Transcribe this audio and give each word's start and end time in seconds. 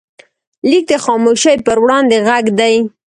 لیک 0.69 0.83
د 0.91 0.93
خاموشۍ 1.05 1.55
پر 1.65 1.77
وړاندې 1.83 2.17
غږ 2.27 2.45
دی. 2.59 2.75